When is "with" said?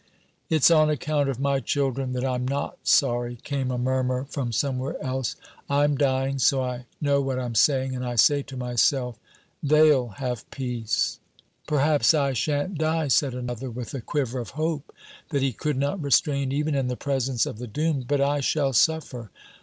13.69-13.93